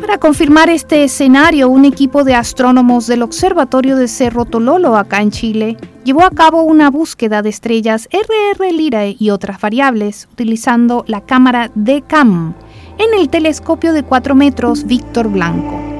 Para 0.00 0.18
confirmar 0.18 0.68
este 0.68 1.04
escenario, 1.04 1.68
un 1.68 1.84
equipo 1.84 2.22
de 2.22 2.34
astrónomos 2.34 3.06
del 3.06 3.22
Observatorio 3.22 3.96
de 3.96 4.08
Cerro 4.08 4.44
Tololo, 4.44 4.96
acá 4.96 5.22
en 5.22 5.30
Chile, 5.30 5.78
llevó 6.04 6.22
a 6.22 6.30
cabo 6.30 6.62
una 6.62 6.90
búsqueda 6.90 7.42
de 7.42 7.48
estrellas 7.48 8.08
RR 8.12 8.72
Lyrae 8.72 9.16
y 9.18 9.30
otras 9.30 9.60
variables 9.60 10.28
utilizando 10.30 11.04
la 11.08 11.22
cámara 11.22 11.70
DECAM 11.74 12.54
en 12.98 13.18
el 13.18 13.28
telescopio 13.30 13.92
de 13.92 14.02
4 14.02 14.34
metros 14.34 14.84
Víctor 14.84 15.28
Blanco. 15.28 15.95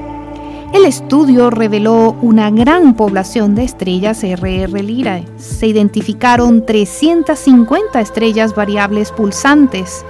El 0.73 0.85
estudio 0.85 1.49
reveló 1.49 2.15
una 2.21 2.51
gran 2.51 2.93
población 2.95 3.55
de 3.55 3.63
estrellas 3.63 4.23
RR 4.23 4.83
Lyrae. 4.83 5.25
Se 5.37 5.67
identificaron 5.67 6.65
350 6.65 8.01
estrellas 8.01 8.53
variables 8.53 9.11
pulsantes 9.11 10.05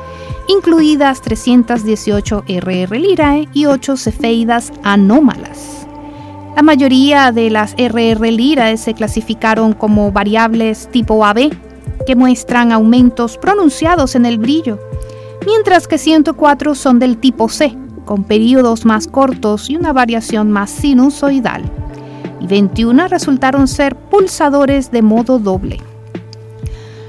incluidas 0.48 1.22
318 1.22 2.44
RR 2.48 3.00
Lyrae 3.00 3.48
y 3.54 3.66
8 3.66 3.98
cefeidas 3.98 4.72
anómalas. 4.84 5.88
La 6.56 6.64
mayoría 6.64 7.32
de 7.32 7.50
las 7.50 7.76
RR 7.78 8.32
Lyrae 8.32 8.78
se 8.78 8.94
clasificaron 8.94 9.74
como 9.74 10.12
variables 10.12 10.90
tipo 10.92 11.24
AB, 11.26 11.52
que 12.06 12.16
muestran 12.16 12.72
aumentos 12.72 13.38
pronunciados 13.38 14.16
en 14.16 14.26
el 14.26 14.40
brillo, 14.40 14.80
mientras 15.46 15.88
que 15.88 15.98
104 15.98 16.74
son 16.74 16.98
del 17.00 17.18
tipo 17.18 17.50
C, 17.50 17.78
con 18.08 18.24
periodos 18.24 18.86
más 18.86 19.06
cortos 19.08 19.70
y 19.70 19.76
una 19.76 19.94
variación 19.94 20.50
más 20.50 20.72
sinusoidal, 20.72 21.62
y 22.40 22.48
21 22.48 23.08
resultaron 23.08 23.68
ser 23.68 23.96
pulsadores 23.96 24.90
de 24.90 25.04
modo 25.04 25.38
doble. 25.38 25.78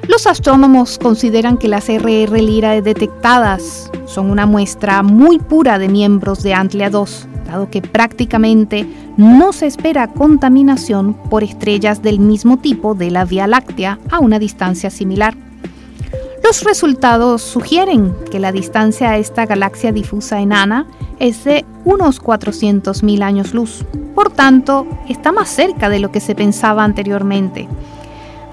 Los 0.08 0.26
astrónomos 0.26 0.98
consideran 0.98 1.56
que 1.56 1.68
las 1.68 1.88
RR 1.88 2.42
Lyrae 2.42 2.82
detectadas 2.82 3.90
son 4.06 4.30
una 4.30 4.46
muestra 4.46 5.02
muy 5.02 5.38
pura 5.38 5.78
de 5.78 5.88
miembros 5.88 6.42
de 6.42 6.54
Antlia 6.54 6.90
2, 6.90 7.28
dado 7.46 7.70
que 7.70 7.82
prácticamente 7.82 8.86
no 9.16 9.52
se 9.52 9.66
espera 9.66 10.08
contaminación 10.08 11.14
por 11.14 11.44
estrellas 11.44 12.02
del 12.02 12.20
mismo 12.20 12.58
tipo 12.58 12.94
de 12.94 13.10
la 13.10 13.24
Vía 13.24 13.46
Láctea 13.46 13.98
a 14.10 14.18
una 14.18 14.38
distancia 14.38 14.90
similar. 14.90 15.34
Los 16.48 16.64
resultados 16.64 17.42
sugieren 17.42 18.16
que 18.30 18.38
la 18.38 18.52
distancia 18.52 19.10
a 19.10 19.18
esta 19.18 19.44
galaxia 19.44 19.92
difusa 19.92 20.40
enana 20.40 20.86
es 21.18 21.44
de 21.44 21.66
unos 21.84 22.22
400.000 22.22 23.22
años 23.22 23.52
luz. 23.52 23.84
Por 24.14 24.30
tanto, 24.30 24.87
está 25.11 25.30
más 25.30 25.50
cerca 25.50 25.90
de 25.90 25.98
lo 25.98 26.11
que 26.11 26.20
se 26.20 26.34
pensaba 26.34 26.84
anteriormente. 26.84 27.68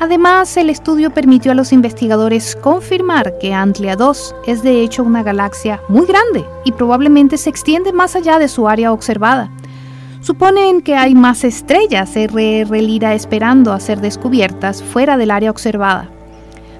Además, 0.02 0.58
el 0.58 0.70
estudio 0.70 1.14
permitió 1.14 1.54
a 1.54 1.56
los 1.56 1.72
investigadores 1.72 2.58
confirmar 2.58 3.38
que 3.40 3.54
Antlia 3.54 3.96
2 3.96 4.36
es 4.46 4.62
de 4.62 4.82
hecho 4.82 5.02
una 5.02 5.24
galaxia 5.24 5.80
muy 5.88 6.06
grande 6.06 6.44
y 6.66 6.74
probablemente 6.74 7.38
se 7.38 7.50
extiende 7.50 7.94
más 7.94 8.18
allá 8.18 8.40
de 8.40 8.50
su 8.50 8.68
área 8.68 8.92
observada. 8.92 9.50
Suponen 10.20 10.82
que 10.82 10.98
hay 10.98 11.16
más 11.16 11.46
estrellas 11.46 12.12
RR 12.18 12.78
Lira 12.82 13.14
esperando 13.14 13.72
a 13.72 13.80
ser 13.80 14.02
descubiertas 14.02 14.84
fuera 14.84 15.16
del 15.16 15.32
área 15.32 15.50
observada. 15.50 16.12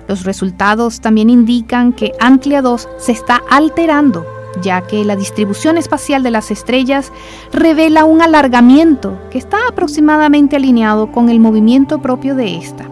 Los 0.08 0.24
resultados 0.24 1.02
también 1.02 1.30
indican 1.30 1.94
que 1.94 2.12
Antlia 2.20 2.62
2 2.62 2.88
se 2.98 3.12
está 3.12 3.42
alterando, 3.50 4.26
ya 4.62 4.82
que 4.82 5.04
la 5.04 5.16
distribución 5.16 5.78
espacial 5.78 6.24
de 6.24 6.32
las 6.32 6.52
estrellas 6.52 7.12
revela 7.52 8.06
un 8.06 8.22
alargamiento 8.22 9.18
que 9.32 9.38
está 9.38 9.58
aproximadamente 9.70 10.56
alineado 10.56 11.12
con 11.12 11.30
el 11.30 11.40
movimiento 11.40 12.02
propio 12.02 12.36
de 12.36 12.58
esta. 12.58 12.86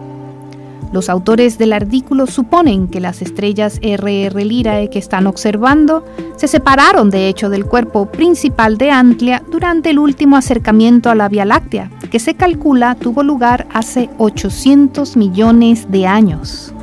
Los 0.92 1.08
autores 1.08 1.58
del 1.58 1.72
artículo 1.72 2.28
suponen 2.28 2.86
que 2.86 3.00
las 3.00 3.20
estrellas 3.20 3.80
RR 3.82 4.44
Lyrae 4.44 4.90
que 4.90 5.00
están 5.00 5.26
observando 5.26 6.04
se 6.36 6.46
separaron 6.46 7.10
de 7.10 7.28
hecho 7.28 7.50
del 7.50 7.66
cuerpo 7.66 8.06
principal 8.06 8.78
de 8.78 8.92
Antlia 8.92 9.42
durante 9.50 9.90
el 9.90 9.98
último 9.98 10.36
acercamiento 10.36 11.10
a 11.10 11.16
la 11.16 11.28
Vía 11.28 11.44
Láctea, 11.44 11.90
que 12.12 12.20
se 12.20 12.34
calcula 12.34 12.94
tuvo 12.94 13.24
lugar 13.24 13.66
hace 13.72 14.08
800 14.18 15.16
millones 15.16 15.90
de 15.90 16.06
años. 16.06 16.73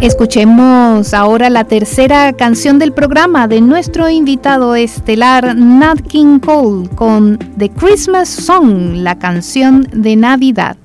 Escuchemos 0.00 1.12
ahora 1.12 1.50
la 1.50 1.64
tercera 1.64 2.32
canción 2.32 2.78
del 2.78 2.92
programa 2.92 3.48
de 3.48 3.60
nuestro 3.60 4.08
invitado 4.08 4.74
estelar 4.74 5.54
Nat 5.56 6.00
King 6.00 6.38
Cole 6.38 6.88
con 6.94 7.38
The 7.58 7.68
Christmas 7.68 8.28
Song, 8.28 8.94
la 8.94 9.18
canción 9.18 9.86
de 9.92 10.16
Navidad. 10.16 10.76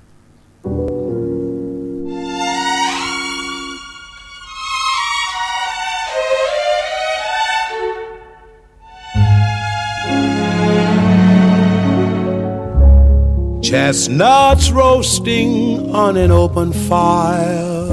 Chestnuts 13.76 14.72
roasting 14.72 15.94
on 15.94 16.16
an 16.16 16.32
open 16.32 16.72
fire 16.72 17.90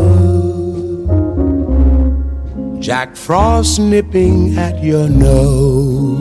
Jack 2.79 3.17
Frost 3.17 3.81
nipping 3.81 4.57
at 4.57 4.81
your 4.81 5.09
nose. 5.09 6.21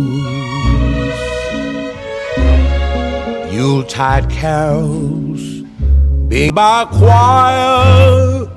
Yuletide 3.54 4.32
carols 4.32 5.62
being 6.28 6.56
by 6.56 6.86
choir, 6.86 8.48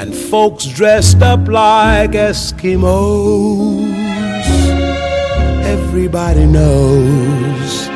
and 0.00 0.14
folks 0.14 0.64
dressed 0.64 1.20
up 1.20 1.46
like 1.46 2.12
Eskimos. 2.12 3.84
Everybody 5.62 6.46
knows 6.46 7.95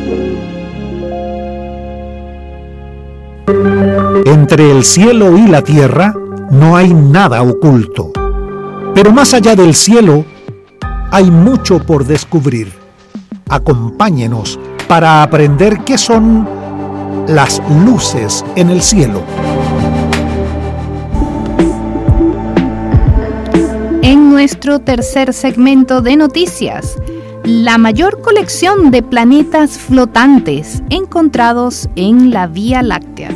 Entre 4.25 4.71
el 4.71 4.83
cielo 4.83 5.37
y 5.37 5.47
la 5.47 5.61
tierra 5.61 6.13
no 6.51 6.75
hay 6.75 6.93
nada 6.93 7.41
oculto. 7.41 8.11
Pero 8.93 9.11
más 9.11 9.33
allá 9.33 9.55
del 9.55 9.73
cielo 9.73 10.25
hay 11.11 11.29
mucho 11.29 11.79
por 11.79 12.05
descubrir. 12.05 12.71
Acompáñenos 13.49 14.59
para 14.87 15.23
aprender 15.23 15.79
qué 15.85 15.97
son 15.97 16.47
las 17.27 17.61
luces 17.85 18.43
en 18.55 18.69
el 18.69 18.81
cielo. 18.81 19.21
En 24.01 24.29
nuestro 24.29 24.79
tercer 24.79 25.33
segmento 25.33 26.01
de 26.01 26.15
noticias, 26.15 26.97
la 27.43 27.77
mayor 27.79 28.21
colección 28.21 28.91
de 28.91 29.01
planetas 29.01 29.77
flotantes 29.77 30.83
encontrados 30.89 31.89
en 31.95 32.29
la 32.29 32.45
Vía 32.45 32.83
Láctea. 32.83 33.31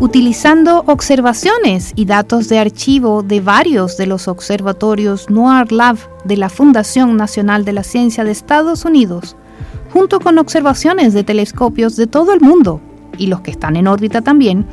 Utilizando 0.00 0.82
observaciones 0.86 1.92
y 1.94 2.04
datos 2.04 2.48
de 2.48 2.58
archivo 2.58 3.22
de 3.22 3.40
varios 3.40 3.96
de 3.96 4.06
los 4.06 4.28
observatorios 4.28 5.30
NOAR-LAB 5.30 5.98
de 6.24 6.36
la 6.36 6.48
Fundación 6.48 7.16
Nacional 7.16 7.64
de 7.64 7.72
la 7.72 7.84
Ciencia 7.84 8.24
de 8.24 8.32
Estados 8.32 8.84
Unidos, 8.84 9.36
junto 9.92 10.18
con 10.20 10.38
observaciones 10.38 11.14
de 11.14 11.22
telescopios 11.22 11.96
de 11.96 12.08
todo 12.08 12.32
el 12.32 12.40
mundo 12.40 12.80
y 13.18 13.28
los 13.28 13.40
que 13.40 13.52
están 13.52 13.76
en 13.76 13.86
órbita 13.86 14.20
también, 14.20 14.66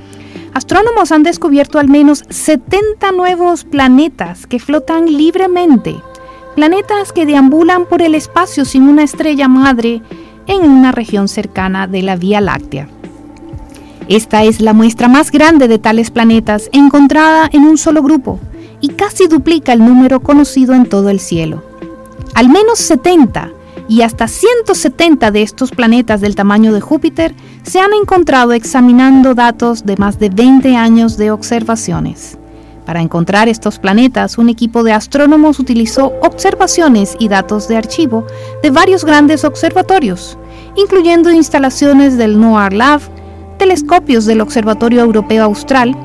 astrónomos 0.54 1.12
han 1.12 1.24
descubierto 1.24 1.80
al 1.80 1.88
menos 1.88 2.24
70 2.30 3.12
nuevos 3.12 3.64
planetas 3.64 4.48
que 4.48 4.60
flotan 4.60 5.06
libremente, 5.06 5.96
planetas 6.56 7.12
que 7.12 7.26
deambulan 7.26 7.86
por 7.86 8.02
el 8.02 8.16
espacio 8.16 8.66
sin 8.66 8.84
una 8.84 9.04
estrella 9.04 9.48
madre 9.48 10.02
en 10.48 10.62
una 10.62 10.92
región 10.92 11.28
cercana 11.28 11.88
de 11.88 12.02
la 12.02 12.16
Vía 12.16 12.42
Láctea. 12.42 12.88
Esta 14.10 14.44
es 14.44 14.60
la 14.60 14.74
muestra 14.74 15.08
más 15.08 15.32
grande 15.32 15.68
de 15.68 15.80
tales 15.80 16.12
planetas 16.12 16.70
encontrada 16.74 17.50
en 17.52 17.64
un 17.64 17.78
solo 17.78 18.04
grupo 18.04 18.40
y 18.82 18.90
casi 18.90 19.28
duplica 19.28 19.72
el 19.72 19.80
número 19.80 20.20
conocido 20.20 20.74
en 20.74 20.88
todo 20.88 21.10
el 21.10 21.20
cielo. 21.20 21.64
Al 22.34 22.50
menos 22.50 22.80
70 22.80 23.52
y 23.88 24.02
hasta 24.02 24.28
170 24.28 25.32
de 25.32 25.42
estos 25.42 25.72
planetas 25.72 26.22
del 26.22 26.36
tamaño 26.36 26.74
de 26.74 26.82
Júpiter 26.82 27.36
se 27.64 27.80
han 27.80 27.94
encontrado 27.94 28.54
examinando 28.54 29.34
datos 29.36 29.86
de 29.86 29.98
más 29.98 30.20
de 30.20 30.30
20 30.30 30.76
años 30.76 31.18
de 31.18 31.32
observaciones. 31.32 32.38
Para 32.86 33.02
encontrar 33.02 33.48
estos 33.48 33.80
planetas, 33.80 34.38
un 34.38 34.50
equipo 34.50 34.84
de 34.84 34.92
astrónomos 34.92 35.60
utilizó 35.60 36.14
observaciones 36.22 37.16
y 37.18 37.30
datos 37.30 37.68
de 37.68 37.78
archivo 37.78 38.26
de 38.62 38.72
varios 38.72 39.06
grandes 39.06 39.46
observatorios, 39.46 40.38
incluyendo 40.76 41.32
instalaciones 41.32 42.18
del 42.18 42.40
NOAR 42.40 42.74
Lab, 42.74 43.02
telescopios 43.58 44.26
del 44.26 44.42
Observatorio 44.42 45.02
Europeo 45.02 45.46
Austral, 45.46 45.96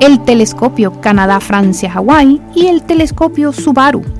el 0.00 0.22
telescopio 0.24 1.00
Canadá-Francia-Hawái 1.00 2.40
y 2.54 2.66
el 2.66 2.82
telescopio 2.82 3.52
Subaru. 3.52 4.19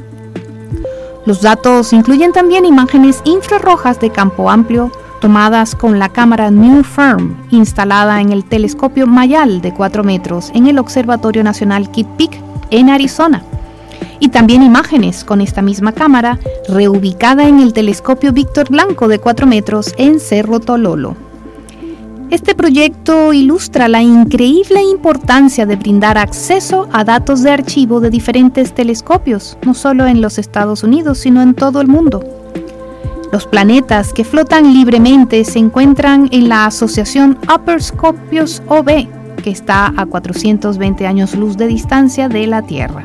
Los 1.27 1.43
datos 1.43 1.93
incluyen 1.93 2.33
también 2.33 2.65
imágenes 2.65 3.21
infrarrojas 3.25 4.01
de 4.01 4.11
campo 4.11 4.51
amplio 4.51 4.91
tomadas 5.21 5.75
con 5.75 5.99
la 5.99 6.09
cámara 6.09 6.51
New 6.51 6.83
Firm 6.83 7.37
instalada 7.51 8.21
en 8.21 8.33
el 8.33 8.45
telescopio 8.45 9.07
Mayal 9.07 9.61
de 9.61 9.75
4 9.75 10.03
metros 10.03 10.51
en 10.55 10.67
el 10.67 10.79
Observatorio 10.79 11.45
Nacional 11.45 11.91
Kitt 11.91 12.09
Peak 12.17 12.41
en 12.71 12.89
Arizona. 12.89 13.43
Y 14.19 14.29
también 14.29 14.63
imágenes 14.63 15.25
con 15.25 15.41
esta 15.41 15.61
misma 15.63 15.93
cámara 15.93 16.39
reubicada 16.69 17.47
en 17.47 17.61
el 17.61 17.73
telescopio 17.73 18.33
Víctor 18.33 18.69
Blanco 18.71 19.09
de 19.09 19.19
4 19.19 19.47
metros 19.47 19.95
en 19.99 20.21
Cerro 20.21 20.59
Tololo. 20.59 21.17
Este 22.31 22.55
proyecto 22.55 23.33
ilustra 23.33 23.89
la 23.89 24.03
increíble 24.03 24.81
importancia 24.83 25.67
de 25.67 25.75
brindar 25.75 26.17
acceso 26.17 26.89
a 26.93 27.03
datos 27.03 27.43
de 27.43 27.51
archivo 27.51 27.99
de 27.99 28.09
diferentes 28.09 28.73
telescopios, 28.73 29.59
no 29.67 29.75
solo 29.75 30.07
en 30.07 30.21
los 30.21 30.39
Estados 30.39 30.85
Unidos, 30.85 31.19
sino 31.19 31.43
en 31.43 31.55
todo 31.55 31.81
el 31.81 31.89
mundo. 31.89 32.23
Los 33.33 33.47
planetas 33.47 34.13
que 34.13 34.23
flotan 34.23 34.73
libremente 34.73 35.45
se 35.45 35.59
encuentran 35.59 36.29
en 36.31 36.49
la 36.49 36.67
asociación 36.67 37.37
Upper 37.53 37.83
Scorpius 37.83 38.63
OB, 38.69 39.09
que 39.43 39.51
está 39.51 39.93
a 39.97 40.07
420 40.07 41.09
años 41.09 41.35
luz 41.35 41.57
de 41.57 41.67
distancia 41.67 42.29
de 42.29 42.47
la 42.47 42.63
Tierra. 42.63 43.05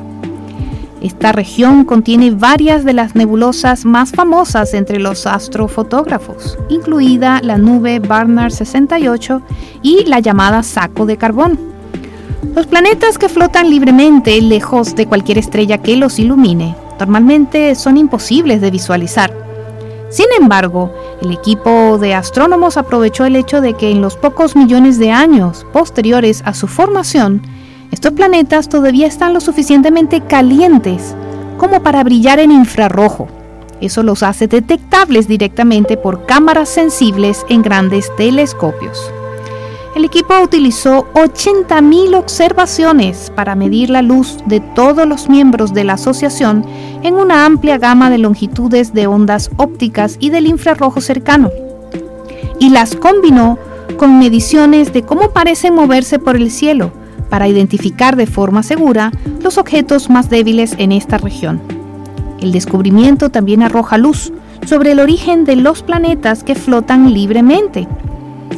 Esta 1.05 1.31
región 1.31 1.85
contiene 1.85 2.31
varias 2.31 2.83
de 2.83 2.93
las 2.93 3.13
nebulosas 3.13 3.85
más 3.85 4.09
famosas 4.09 4.73
entre 4.73 4.99
los 4.99 5.27
astrofotógrafos, 5.27 6.57
incluida 6.67 7.41
la 7.43 7.59
nube 7.59 7.99
Barnard 7.99 8.51
68 8.51 9.39
y 9.83 10.05
la 10.05 10.19
llamada 10.19 10.63
saco 10.63 11.05
de 11.05 11.17
carbón. 11.17 11.59
Los 12.55 12.65
planetas 12.65 13.19
que 13.19 13.29
flotan 13.29 13.69
libremente 13.69 14.41
lejos 14.41 14.95
de 14.95 15.05
cualquier 15.05 15.37
estrella 15.37 15.77
que 15.77 15.95
los 15.95 16.17
ilumine 16.17 16.75
normalmente 16.99 17.75
son 17.75 17.97
imposibles 17.97 18.59
de 18.59 18.71
visualizar 18.71 19.45
sin 20.15 20.27
embargo, 20.39 20.93
el 21.21 21.33
equipo 21.33 21.97
de 21.97 22.13
astrónomos 22.13 22.77
aprovechó 22.77 23.25
el 23.25 23.35
hecho 23.35 23.59
de 23.59 23.73
que 23.73 23.91
en 23.91 24.01
los 24.01 24.15
pocos 24.15 24.55
millones 24.55 24.97
de 24.97 25.11
años 25.11 25.65
posteriores 25.73 26.41
a 26.45 26.53
su 26.53 26.67
formación, 26.67 27.41
estos 27.91 28.13
planetas 28.13 28.69
todavía 28.69 29.07
están 29.07 29.33
lo 29.33 29.41
suficientemente 29.41 30.21
calientes 30.21 31.15
como 31.57 31.81
para 31.81 32.03
brillar 32.03 32.39
en 32.39 32.51
infrarrojo. 32.51 33.27
Eso 33.81 34.03
los 34.03 34.23
hace 34.23 34.47
detectables 34.47 35.27
directamente 35.27 35.97
por 35.97 36.25
cámaras 36.25 36.69
sensibles 36.69 37.45
en 37.49 37.61
grandes 37.61 38.13
telescopios. 38.15 39.11
El 39.95 40.03
equipo 40.03 40.33
utilizó 40.41 41.07
80.000 41.13 42.17
observaciones 42.17 43.31
para 43.33 43.55
medir 43.55 43.89
la 43.89 44.01
luz 44.01 44.37
de 44.45 44.59
todos 44.59 45.07
los 45.07 45.29
miembros 45.29 45.73
de 45.73 45.85
la 45.85 45.93
asociación 45.93 46.65
en 47.01 47.13
una 47.13 47.45
amplia 47.45 47.77
gama 47.77 48.09
de 48.09 48.17
longitudes 48.17 48.93
de 48.93 49.07
ondas 49.07 49.49
ópticas 49.55 50.17
y 50.19 50.31
del 50.31 50.47
infrarrojo 50.47 50.99
cercano, 50.99 51.49
y 52.59 52.69
las 52.71 52.95
combinó 52.95 53.57
con 53.97 54.19
mediciones 54.19 54.91
de 54.91 55.03
cómo 55.03 55.29
parecen 55.29 55.75
moverse 55.75 56.19
por 56.19 56.35
el 56.35 56.51
cielo 56.51 56.91
para 57.29 57.47
identificar 57.47 58.15
de 58.15 58.27
forma 58.27 58.63
segura 58.63 59.11
los 59.41 59.57
objetos 59.57 60.09
más 60.09 60.29
débiles 60.29 60.75
en 60.77 60.91
esta 60.91 61.17
región. 61.17 61.61
El 62.39 62.51
descubrimiento 62.51 63.29
también 63.29 63.63
arroja 63.63 63.97
luz 63.97 64.31
sobre 64.65 64.91
el 64.91 64.99
origen 64.99 65.45
de 65.45 65.55
los 65.55 65.83
planetas 65.83 66.43
que 66.43 66.55
flotan 66.55 67.13
libremente 67.13 67.87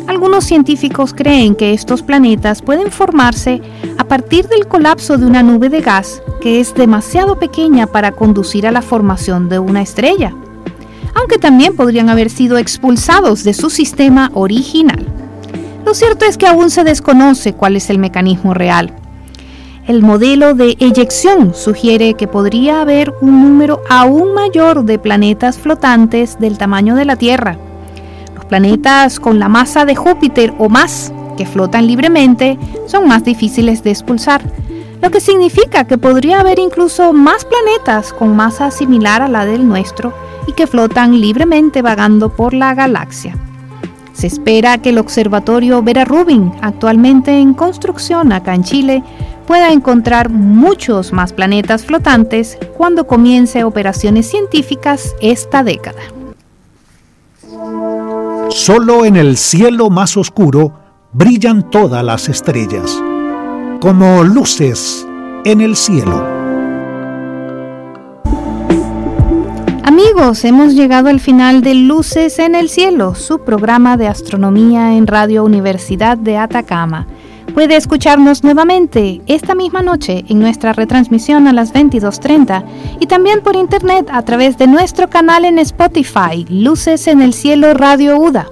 algunos 0.07 0.45
científicos 0.45 1.13
creen 1.13 1.53
que 1.53 1.73
estos 1.73 2.01
planetas 2.01 2.61
pueden 2.61 2.91
formarse 2.91 3.61
a 3.97 4.05
partir 4.05 4.47
del 4.47 4.65
colapso 4.65 5.17
de 5.17 5.25
una 5.25 5.43
nube 5.43 5.69
de 5.69 5.81
gas 5.81 6.21
que 6.41 6.61
es 6.61 6.73
demasiado 6.73 7.37
pequeña 7.37 7.87
para 7.87 8.13
conducir 8.13 8.65
a 8.65 8.71
la 8.71 8.81
formación 8.81 9.49
de 9.49 9.59
una 9.59 9.81
estrella, 9.81 10.33
aunque 11.13 11.37
también 11.37 11.75
podrían 11.75 12.09
haber 12.09 12.29
sido 12.29 12.57
expulsados 12.57 13.43
de 13.43 13.53
su 13.53 13.69
sistema 13.69 14.31
original. 14.33 15.05
Lo 15.87 15.93
cierto 15.93 16.25
es 16.25 16.37
que 16.37 16.47
aún 16.47 16.69
se 16.69 16.83
desconoce 16.83 17.53
cuál 17.53 17.77
es 17.77 17.89
el 17.89 17.97
mecanismo 17.97 18.53
real. 18.53 18.91
El 19.87 20.01
modelo 20.01 20.53
de 20.53 20.75
eyección 20.81 21.53
sugiere 21.55 22.15
que 22.15 22.27
podría 22.27 22.81
haber 22.81 23.13
un 23.21 23.41
número 23.41 23.79
aún 23.89 24.33
mayor 24.33 24.83
de 24.83 24.99
planetas 24.99 25.57
flotantes 25.57 26.39
del 26.39 26.57
tamaño 26.57 26.95
de 26.95 27.05
la 27.05 27.15
Tierra. 27.15 27.57
Los 28.35 28.43
planetas 28.43 29.21
con 29.21 29.39
la 29.39 29.47
masa 29.47 29.85
de 29.85 29.95
Júpiter 29.95 30.53
o 30.59 30.67
más, 30.67 31.13
que 31.37 31.45
flotan 31.45 31.87
libremente, 31.87 32.59
son 32.85 33.07
más 33.07 33.23
difíciles 33.23 33.81
de 33.81 33.91
expulsar, 33.91 34.41
lo 35.01 35.09
que 35.09 35.21
significa 35.21 35.85
que 35.85 35.97
podría 35.97 36.41
haber 36.41 36.59
incluso 36.59 37.13
más 37.13 37.45
planetas 37.45 38.11
con 38.11 38.35
masa 38.35 38.71
similar 38.71 39.21
a 39.21 39.29
la 39.29 39.45
del 39.45 39.65
nuestro 39.65 40.13
y 40.47 40.51
que 40.51 40.67
flotan 40.67 41.21
libremente 41.21 41.81
vagando 41.81 42.35
por 42.35 42.53
la 42.53 42.73
galaxia. 42.73 43.37
Se 44.17 44.25
espera 44.25 44.79
que 44.79 44.89
el 44.89 44.97
observatorio 44.97 45.83
Vera 45.83 46.03
Rubin, 46.03 46.51
actualmente 46.61 47.37
en 47.37 47.53
construcción 47.53 48.31
acá 48.31 48.55
en 48.55 48.63
Chile, 48.63 49.03
pueda 49.45 49.71
encontrar 49.71 50.29
muchos 50.31 51.13
más 51.13 51.33
planetas 51.33 51.85
flotantes 51.85 52.57
cuando 52.75 53.05
comience 53.05 53.63
operaciones 53.63 54.27
científicas 54.27 55.15
esta 55.21 55.63
década. 55.63 56.01
Solo 58.49 59.05
en 59.05 59.17
el 59.17 59.37
cielo 59.37 59.91
más 59.91 60.17
oscuro 60.17 60.73
brillan 61.13 61.69
todas 61.69 62.03
las 62.03 62.27
estrellas, 62.27 62.99
como 63.79 64.23
luces 64.23 65.07
en 65.45 65.61
el 65.61 65.75
cielo. 65.75 66.36
Hemos 70.17 70.73
llegado 70.73 71.09
al 71.09 71.19
final 71.19 71.61
de 71.61 71.75
Luces 71.75 72.39
en 72.39 72.55
el 72.55 72.69
Cielo, 72.69 73.13
su 73.13 73.39
programa 73.39 73.97
de 73.97 74.07
astronomía 74.07 74.95
en 74.95 75.05
Radio 75.05 75.43
Universidad 75.43 76.17
de 76.17 76.37
Atacama. 76.37 77.05
Puede 77.53 77.75
escucharnos 77.75 78.43
nuevamente 78.43 79.21
esta 79.27 79.53
misma 79.53 79.83
noche 79.83 80.25
en 80.27 80.39
nuestra 80.39 80.73
retransmisión 80.73 81.47
a 81.47 81.53
las 81.53 81.71
22.30 81.71 82.65
y 82.99 83.05
también 83.05 83.41
por 83.41 83.55
internet 83.55 84.09
a 84.11 84.23
través 84.23 84.57
de 84.57 84.65
nuestro 84.65 85.07
canal 85.07 85.45
en 85.45 85.59
Spotify, 85.59 86.47
Luces 86.49 87.05
en 87.05 87.21
el 87.21 87.33
Cielo 87.33 87.75
Radio 87.75 88.17
UDA. 88.17 88.47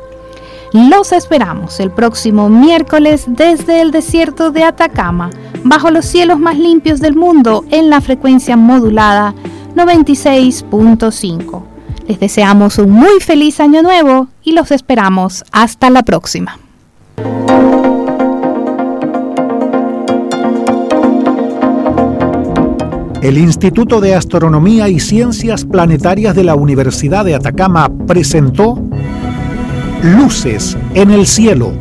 Los 0.72 1.14
esperamos 1.14 1.80
el 1.80 1.90
próximo 1.90 2.48
miércoles 2.48 3.26
desde 3.28 3.82
el 3.82 3.90
desierto 3.90 4.52
de 4.52 4.64
Atacama, 4.64 5.32
bajo 5.64 5.90
los 5.90 6.06
cielos 6.06 6.40
más 6.40 6.60
limpios 6.60 7.00
del 7.00 7.16
mundo 7.16 7.66
en 7.72 7.90
la 7.90 8.02
frecuencia 8.02 8.56
modulada 8.56 9.34
96.5. 9.76 11.64
Les 12.08 12.20
deseamos 12.20 12.78
un 12.78 12.92
muy 12.92 13.20
feliz 13.20 13.60
año 13.60 13.82
nuevo 13.82 14.28
y 14.44 14.54
los 14.54 14.72
esperamos 14.72 15.44
hasta 15.52 15.90
la 15.90 16.04
próxima. 16.04 16.60
el 23.28 23.40
Instituto 23.40 24.02
de 24.02 24.14
Astronomía 24.14 24.88
y 24.88 25.00
Ciencias 25.00 25.66
Planetarias 25.66 26.36
de 26.36 26.44
la 26.44 26.54
Universidad 26.54 27.26
de 27.26 27.34
Atacama 27.34 27.90
presentó 28.06 28.80
Luces 30.04 30.78
en 30.94 31.10
el 31.10 31.26
Cielo 31.26 31.72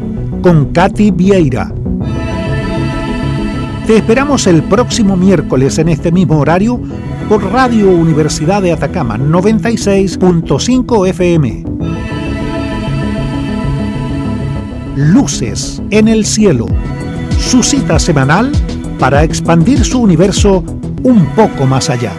con 0.41 0.73
Katy 0.73 1.11
Vieira. 1.11 1.71
Te 3.87 3.99
esperamos 3.99 4.47
el 4.47 4.63
próximo 4.63 5.19
miércoles 5.19 5.77
en 5.77 5.91
este 5.91 6.11
mismo 6.11 6.39
horario 6.39 6.81
por 7.29 7.45
Radio 7.53 7.91
Universidad 7.91 8.63
de 8.63 8.73
Atacama 8.73 9.17
96.5 9.17 11.09
FM. 11.09 11.65
Luces 14.97 15.83
en 15.91 16.09
el 16.09 16.25
Cielo, 16.27 16.67
su 17.39 17.63
cita 17.63 17.99
semanal 17.99 18.53
para 18.99 19.25
expandir 19.25 19.85
su 19.85 20.01
universo 20.01 20.65
un 21.03 21.27
poco 21.35 21.67
más 21.67 21.91
allá. 21.91 22.13